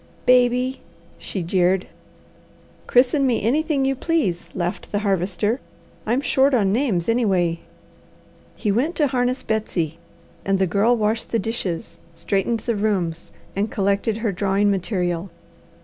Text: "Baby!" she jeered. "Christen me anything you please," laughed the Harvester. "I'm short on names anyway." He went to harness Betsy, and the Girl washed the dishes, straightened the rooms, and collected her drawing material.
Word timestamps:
"Baby!" 0.25 0.81
she 1.19 1.43
jeered. 1.43 1.85
"Christen 2.87 3.27
me 3.27 3.43
anything 3.43 3.85
you 3.85 3.93
please," 3.95 4.49
laughed 4.55 4.91
the 4.91 4.97
Harvester. 5.05 5.59
"I'm 6.07 6.21
short 6.21 6.55
on 6.55 6.73
names 6.73 7.07
anyway." 7.07 7.59
He 8.55 8.71
went 8.71 8.95
to 8.95 9.05
harness 9.05 9.43
Betsy, 9.43 9.99
and 10.43 10.57
the 10.57 10.65
Girl 10.65 10.97
washed 10.97 11.29
the 11.29 11.37
dishes, 11.37 11.99
straightened 12.15 12.61
the 12.61 12.75
rooms, 12.75 13.31
and 13.55 13.69
collected 13.69 14.17
her 14.17 14.31
drawing 14.31 14.71
material. 14.71 15.29